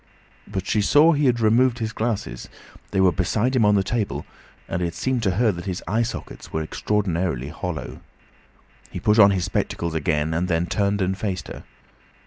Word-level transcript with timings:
But 0.47 0.65
she 0.65 0.81
saw 0.81 1.11
he 1.13 1.25
had 1.27 1.39
removed 1.39 1.77
his 1.77 1.93
glasses; 1.93 2.49
they 2.89 2.99
were 2.99 3.11
beside 3.11 3.55
him 3.55 3.63
on 3.63 3.75
the 3.75 3.83
table, 3.83 4.25
and 4.67 4.81
it 4.81 4.95
seemed 4.95 5.21
to 5.21 5.31
her 5.35 5.51
that 5.51 5.65
his 5.67 5.83
eye 5.87 6.01
sockets 6.01 6.51
were 6.51 6.63
extraordinarily 6.63 7.49
hollow. 7.49 8.01
He 8.89 8.99
put 8.99 9.19
on 9.19 9.29
his 9.29 9.45
spectacles 9.45 9.93
again, 9.93 10.33
and 10.33 10.47
then 10.47 10.65
turned 10.65 11.03
and 11.03 11.15
faced 11.15 11.49
her. 11.49 11.65